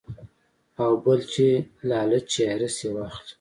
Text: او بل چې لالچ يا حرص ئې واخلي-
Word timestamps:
او 0.81 0.91
بل 1.03 1.19
چې 1.33 1.47
لالچ 1.89 2.31
يا 2.41 2.47
حرص 2.53 2.77
ئې 2.83 2.89
واخلي- 2.95 3.23